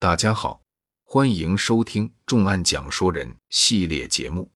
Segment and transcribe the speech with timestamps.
[0.00, 0.62] 大家好，
[1.02, 4.48] 欢迎收听《重案讲说人》系列节目。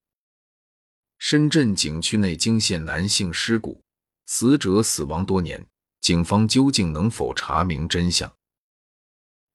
[1.18, 3.82] 深圳景区内惊现男性尸骨，
[4.26, 5.66] 死者死亡多年，
[6.00, 8.32] 警方究竟能否查明真相？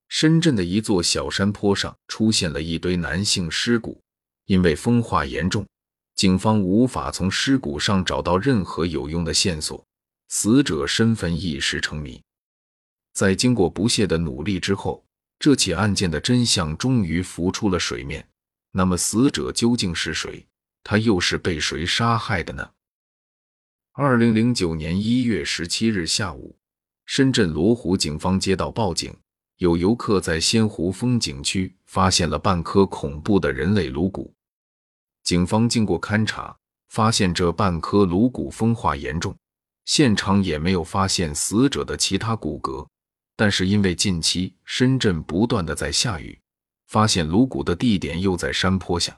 [0.09, 4.01] 深圳的一座小山坡上出现了一堆男性尸骨，
[4.43, 5.65] 因为风化严重，
[6.15, 9.81] 警方无法从尸骨上找到任何有用的线索，
[10.27, 12.21] 死者身份一时成谜。
[13.13, 15.01] 在经过不懈的努力之后，
[15.39, 18.27] 这起案件的真相终于浮出了水面。
[18.71, 20.45] 那么，死者究竟是谁？
[20.83, 22.71] 他又是被谁杀害的呢？
[23.93, 26.55] 二零零九年一月十七日下午，
[27.05, 29.15] 深圳罗湖警方接到报警，
[29.57, 34.33] 有游客在仙湖风景区发现了半颗恐怖的人类颅骨。
[35.23, 36.55] 警方经过勘查，
[36.89, 39.35] 发现这半颗颅骨风化严重，
[39.85, 42.87] 现场也没有发现死者的其他骨骼。
[43.37, 46.37] 但是因为近期深圳不断的在下雨，
[46.87, 49.17] 发现颅骨的地点又在山坡下，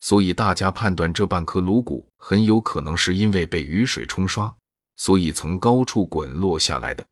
[0.00, 4.52] 所以大家判断这半颗颅骨很有可能是因为被雨水冲刷，
[4.96, 7.06] 所以从高处滚落下来的。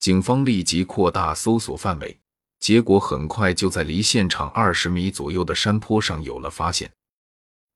[0.00, 2.18] 警方立即扩大搜索范围，
[2.58, 6.90] 结果很快就在离现场二十米左右的山坡上有了发现。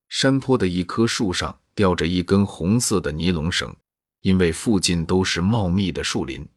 [0.08, 3.74] 山坡的一棵树上吊着一根红色的尼龙绳，
[4.22, 6.48] 因为附近都是茂密的树林。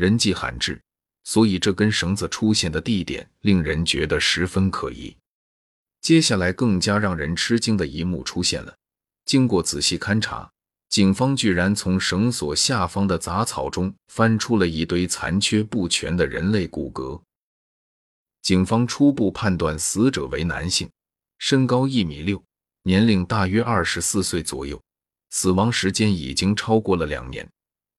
[0.00, 0.80] 人迹罕至，
[1.24, 5.14] 所以这根绳子出现的地点令人觉得十分可疑。
[6.00, 8.74] 接下来更加让人吃惊的一幕出现了。
[9.26, 10.50] 经过仔细勘查，
[10.88, 17.20] 警方居然从绳索下方的杂草中翻出了一堆残缺不全的人类骨骼。
[18.40, 20.88] 警方初步判断死者为男性，
[21.36, 22.42] 身高一米六，
[22.84, 24.80] 年龄大约二十四岁左右，
[25.28, 27.46] 死亡时间已经超过了两年。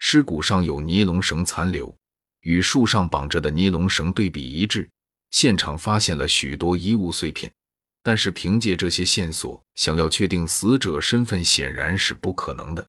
[0.04, 1.96] 尸骨上有尼龙绳残留，
[2.42, 4.90] 与树上绑着的尼龙绳对比一致。
[5.30, 7.50] 现场发现了许多衣物碎片，
[8.02, 12.86] 但是凭借这些线索，想要确定死者身份显然是不可能的。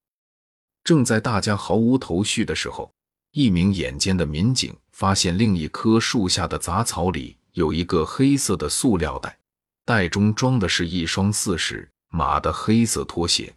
[0.83, 2.91] 正在大家毫无头绪的时候，
[3.33, 9.39] 一名眼尖的民警发现另一棵树下的杂草里有一个黑色的塑料袋，
[9.85, 13.55] 袋中装的是一双四十码的黑色拖鞋。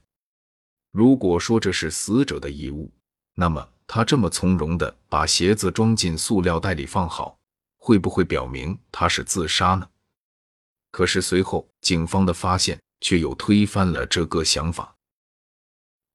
[0.91, 2.91] 如果说这是死者的遗物，
[3.35, 7.37] 那么，他这么从容的把鞋子装进塑料袋里放好，
[7.77, 9.87] 会不会表明他是自杀呢？
[10.89, 14.95] 可是随后警方的发现却又推翻了这个想法。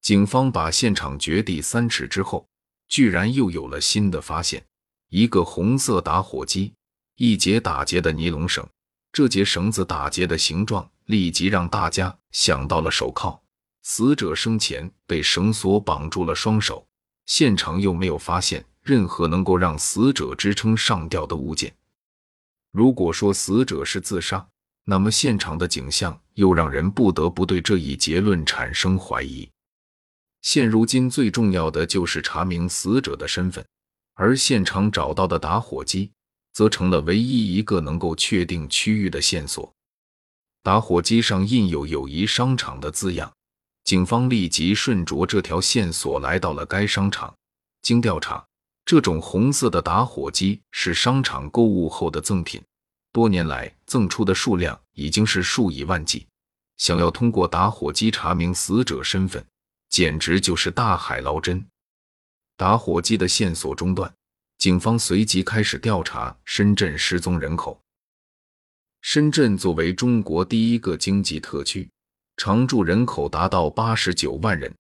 [0.01, 2.49] 警方把现场掘地三尺之后，
[2.89, 4.65] 居然又有了新的发现：
[5.11, 6.73] 一个红色打火机，
[7.17, 8.67] 一节打结的尼龙绳。
[9.13, 13.39] 这节绳子打结的形状立即让大家想到了手铐。
[13.83, 16.87] 死者生前被绳索绑住了双手。
[17.27, 21.75] 现场又没有发现任何能够让死者支撑上吊的物件。
[22.73, 24.49] 如果说死者是自杀，
[24.85, 29.49] 那么现场的景象又让人不得不对这一结论产生怀疑。
[30.43, 33.65] 现如今最重要的就是查明死者的身份，
[34.15, 36.11] 而现场找到的打火机
[36.53, 39.73] 则成了唯一一个能够确定区域的线索。
[40.63, 43.33] 打火机上印有“友谊商场”的字样。
[43.91, 47.35] 警方立即顺着这条线索来到了该商场。
[47.83, 48.47] 经调查，
[48.85, 52.63] 这种红色的打火机是商场购物后的赠品，
[53.11, 56.25] 多年来赠出的数量已经是数以万计。
[56.77, 59.45] 想要通过打火机查明死者身份，
[59.89, 61.67] 简直就是大海捞针。
[62.57, 64.15] 打火机的线索中断，
[64.59, 67.77] 警方随即开始调查深圳失踪人口。
[69.01, 71.89] 深圳作为中国第一个经济特区。
[72.43, 74.75] 常住人口达到八十九万人，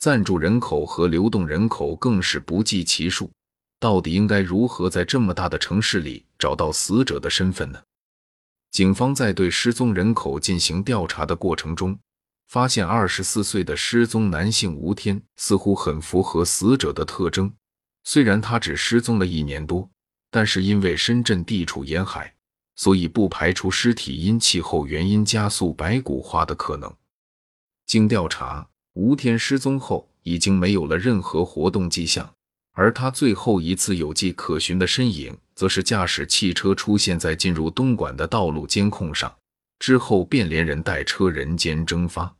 [0.00, 3.30] 暂住人口和流动人口更是不计其数。
[3.78, 7.80] 到底应该如何在这么大的城市里找到死者的身份呢？
[8.72, 11.96] 警方在对失踪人口进行调查的过程中，
[12.48, 17.54] 发现二十四岁的失踪男性吴天似乎很符合死者的特征。
[18.02, 19.88] 虽然他只失踪了一年多，
[20.32, 22.34] 但是因为深圳地处沿海，
[22.74, 26.92] 所以不排除尸体因气候原因加速白骨化的可能。
[27.86, 32.34] 经调查，吴天失踪后已经没有了任何活动迹象，
[32.72, 39.34] 而他最后一次有迹可循的身影，则是驾驶汽车出现在进入东莞的道路监控上，
[39.78, 42.34] 之后便连人带车人间蒸发。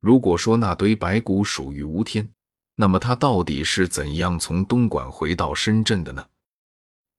[0.00, 2.28] 如果说那堆白骨属于吴天，
[2.76, 6.26] 那么他到底是怎样从东莞回到深圳的呢？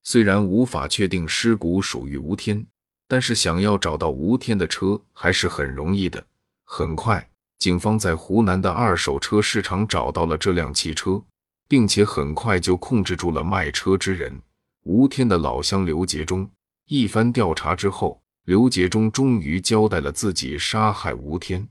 [0.04, 2.68] 虽然无法确定尸骨属于吴天，
[3.08, 6.28] 但是想要找到吴天的车还是很容易的。
[6.66, 11.24] 很快，警方在湖南的二手车市场找到了这辆汽车，
[11.68, 14.42] 并且很快就控制住了卖车之人。
[14.84, 16.50] 吴天的老乡刘杰忠。
[16.88, 21.68] 一番调查之后，刘杰忠终于交代了自己杀害吴天、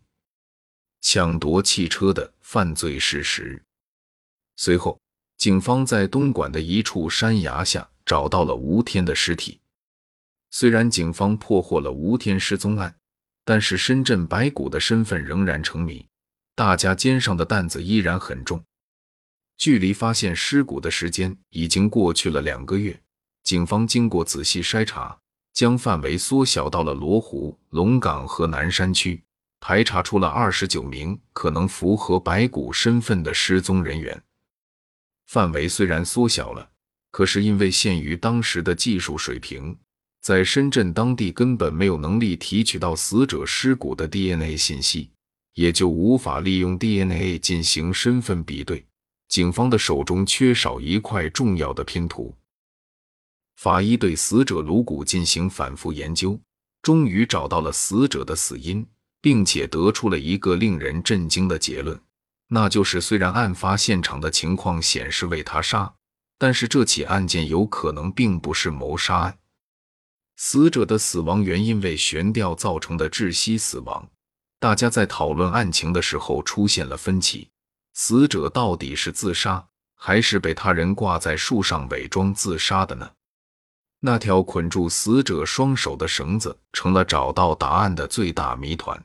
[1.00, 3.62] 抢夺汽车的犯罪事实。
[4.56, 4.98] 随后，
[5.36, 9.60] 警方在东莞的一处山崖下找到了吴天的尸体。
[10.50, 12.96] 虽然警方破获了吴天失踪案，
[13.44, 16.06] 但是深圳白骨的身份仍然成谜，
[16.54, 18.64] 大家肩上的担子依然很重。
[19.56, 22.98] 距离发现尸骨的时间已经过去了两个月，
[23.42, 25.16] 警方经过仔细筛查，
[25.52, 29.22] 将范围缩小到了罗湖、龙岗和南山区，
[29.60, 34.20] 排查出了二十九名可能符合白骨身份的失踪人员。
[35.26, 36.70] 范围虽然缩小了，
[37.10, 39.78] 可是因为限于当时的技术水平。
[40.24, 45.10] 在深圳当地根本没有能力提取到死者尸骨的 DNA 信息，
[45.52, 48.82] 也就无法利用 DNA 进行身份比对。
[49.28, 52.34] 警方的手中缺少一块重要的拼图。
[53.56, 56.40] 法医对死者颅骨进行反复研究，
[56.80, 58.86] 终于找到了死者的死因，
[59.20, 62.00] 并且得出了一个令人震惊的结论，
[62.48, 65.94] 那就是虽然案发现场的情况显示为他杀，
[66.38, 69.38] 但是这起案件有可能并不是谋杀案。
[70.36, 74.10] 死者的死亡原因为悬吊造成的窒息死亡，
[74.58, 77.48] 大家在讨论案情的时候出现了分歧。
[77.92, 83.12] 死者到底是自杀，还是被他人挂在树上伪装自杀的呢？
[84.00, 89.02] 那条捆住死者双手的绳子成了找到答案的最大谜团。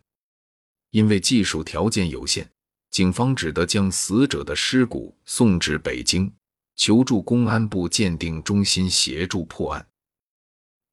[0.90, 2.50] 因为技术条件有限，
[2.90, 6.34] 警方只得将死者的尸骨送至北京，
[6.76, 9.88] 求助公安部鉴定中心协助破案。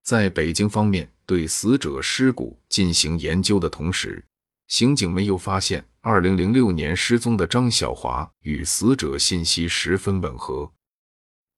[0.07, 4.25] 在北京方面对死者尸骨进行研究的同时，
[4.69, 10.71] 刑警们又发现2006年失踪的张小华与死者信息十分吻合。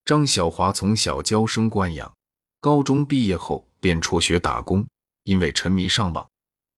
[0.06, 2.10] 张小华从小娇生惯养，
[2.58, 4.86] 高中毕业后便辍学打工。
[5.24, 6.26] 因为沉迷上网，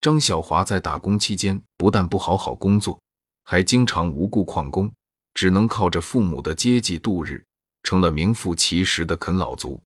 [0.01, 3.01] 张小华在打工期间不但不好好工作，
[3.45, 4.93] 还经常无故旷工，
[5.35, 7.45] 只能靠着父母的接济度日，
[7.85, 9.81] 成了名副其实的啃老族。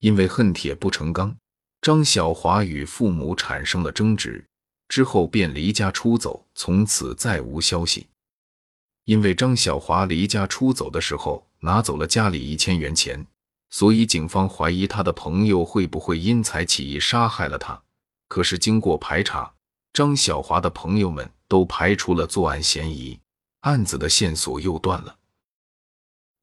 [0.00, 1.36] 因为恨铁不成钢，
[1.80, 4.44] 张小华与父母产生了争执，
[4.88, 8.06] 之后便离家出走，从此再无消息。
[9.04, 13.26] 因为张小华离家出走的时候拿走了家里一千元钱，
[13.70, 17.80] 所以警方怀疑他的朋友会不会因财起意杀害了他。
[18.28, 19.52] 可是经过排查，
[19.92, 23.18] 张小华的朋友们都排除了作案嫌疑，
[23.60, 25.16] 案子的线索又断了。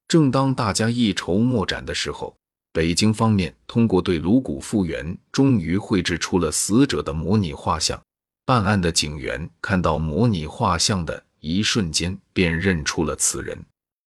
[0.07, 2.35] 正当大家一筹莫展的时候，
[2.75, 8.03] 北京方面通过对颅骨复原，终于绘制出了死者的模拟画像。
[8.43, 13.57] 办案的警员看到模拟画像的一瞬间，便认出了此人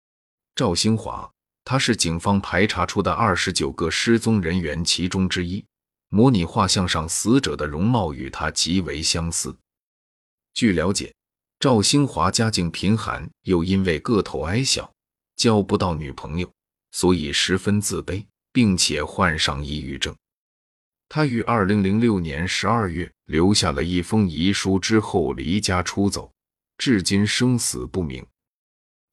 [0.54, 1.30] ——赵兴华。
[1.64, 5.64] 他是警方排查出的二十九个失踪人员其中之一。
[6.10, 9.56] 模拟画像上死者的容貌与他极为相似。
[10.52, 11.14] 据了解，
[11.58, 14.92] 赵兴华家境贫寒，又因为个头矮小，
[15.34, 16.50] 交不到女朋友，
[16.90, 18.26] 所以十分自卑。
[18.52, 20.14] 并且患上抑郁症。
[21.08, 26.30] 他于二零零六年十二月留下了一封遗书之后离家出走，
[26.78, 28.24] 至今生死不明。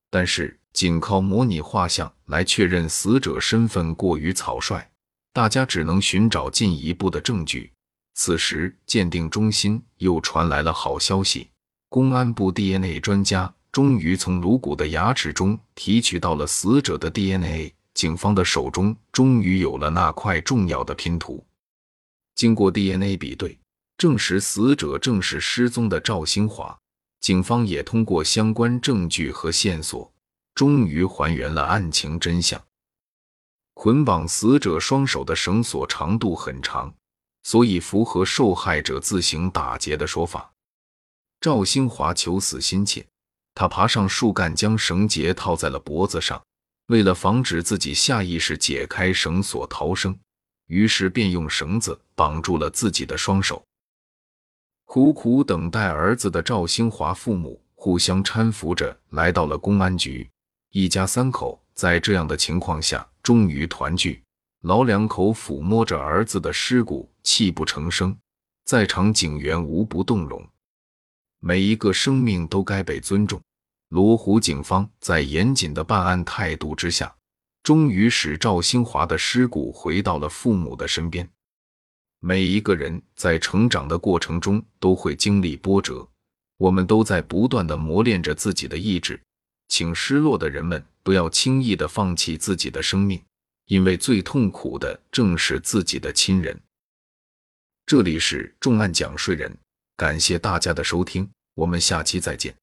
[0.10, 4.88] 但是，仅靠模拟画像来确认死者身份过于草率，
[5.34, 7.72] 大家只能寻找进一步的证据。
[8.14, 11.50] 此时，鉴定中心又传来了好消息：
[11.90, 17.74] 公安部 DNA 专家终于从颅骨的牙齿中提取到了死者的 DNA。
[17.98, 21.44] 警方的手中终于有了那块重要的拼图。
[22.36, 23.58] 经过 DNA 比对，
[23.98, 26.78] 证实死者正是失踪的赵兴华。
[27.22, 30.14] 警方也通过相关证据和线索，
[30.54, 32.64] 终于还原了案情真相。
[33.74, 36.94] 捆绑死者双手的绳索长度很长，
[37.42, 40.54] 所以符合受害者自行打结的说法。
[41.42, 43.04] 赵兴华求死心切，
[43.56, 46.40] 他爬上树干，将绳结套在了脖子上。
[46.88, 50.18] 为了防止自己下意识解开绳索逃生，
[50.68, 53.64] 于是便用绳子绑住了自己的双手。
[54.86, 60.30] 苦苦等待儿子的赵兴华父母互相搀扶着来到了公安局，
[60.72, 64.24] 一家三口在这样的情况下终于团聚。
[64.62, 68.18] 老两口抚摸着儿子的尸骨，泣不成声。
[68.66, 70.46] 在场警员无不动容，
[71.40, 73.42] 每一个生命都该被尊重。
[73.90, 77.16] 罗湖警方在严谨的办案态度之下，
[77.64, 81.30] 终于使赵兴华的尸骨回到了父母的身边。
[82.20, 86.08] 每一个人在成长的过程中都会经历波折，
[86.58, 89.22] 我们都在不断的磨练着自己的意志。
[89.70, 93.22] 请失落的人们不要轻易的放弃自己的生命，
[93.66, 96.60] 因为最痛苦的正是自己的亲人。
[97.86, 99.58] 这里是重案讲税人，
[99.96, 102.56] 感谢大家的收听，我们下期再见。